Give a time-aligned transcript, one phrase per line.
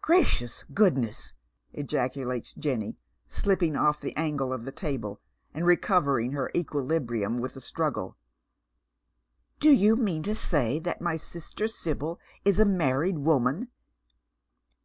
[0.00, 1.34] "Gracious goodness!"
[1.72, 5.20] ejaculates Jenny, slipping off the angle of the table,
[5.52, 8.16] and recovering her equilibrium with a struggle,
[9.58, 13.66] "do you mean that my sister Sibyl is a manied woman